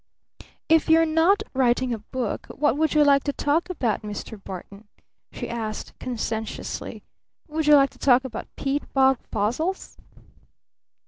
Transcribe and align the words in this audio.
"If 0.67 0.89
you're 0.89 1.05
not 1.05 1.43
writing 1.53 1.93
a 1.93 1.99
book, 1.99 2.47
what 2.47 2.75
would 2.75 2.95
you 2.95 3.03
like 3.03 3.23
to 3.25 3.33
talk 3.33 3.69
about, 3.69 4.01
Mr. 4.01 4.43
Barton?" 4.43 4.87
she 5.31 5.47
asked 5.47 5.93
conscientiously. 5.99 7.03
"Would 7.47 7.67
you 7.67 7.75
like 7.75 7.91
to 7.91 7.99
talk 7.99 8.25
about 8.25 8.47
peat 8.55 8.91
bog 8.93 9.19
fossils?" 9.31 9.97